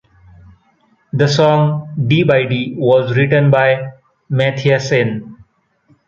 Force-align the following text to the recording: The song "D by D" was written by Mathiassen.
The 1.13 1.27
song 1.27 1.93
"D 2.07 2.23
by 2.23 2.45
D" 2.47 2.73
was 2.75 3.15
written 3.15 3.51
by 3.51 3.91
Mathiassen. 4.31 5.35